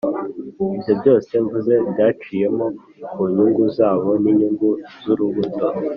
[0.75, 2.67] ibyo byose mvuze byaciye mo
[3.11, 4.69] ku nyungu zabo n'inyungu
[5.03, 5.65] z'urubuto,